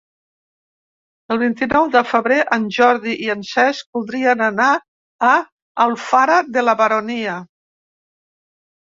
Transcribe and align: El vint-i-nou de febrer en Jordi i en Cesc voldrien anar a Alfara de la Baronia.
El 1.33 1.39
vint-i-nou 1.41 1.89
de 1.95 2.01
febrer 2.11 2.37
en 2.55 2.63
Jordi 2.77 3.11
i 3.25 3.27
en 3.33 3.43
Cesc 3.49 3.97
voldrien 3.97 4.41
anar 4.45 4.69
a 5.27 5.33
Alfara 5.85 6.39
de 6.57 6.65
la 6.65 6.75
Baronia. 6.81 7.37